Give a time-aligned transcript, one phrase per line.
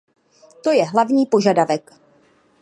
[0.63, 1.93] To je hlavní požadavek.